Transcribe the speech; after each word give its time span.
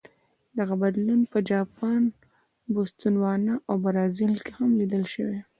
دغه 0.57 0.73
بدلون 0.81 1.21
په 1.31 1.37
جاپان، 1.49 2.01
بوتسوانا 2.73 3.55
او 3.67 3.75
برازیل 3.85 4.33
کې 4.43 4.51
هم 4.59 4.69
لیدل 4.79 5.03
شوی. 5.13 5.39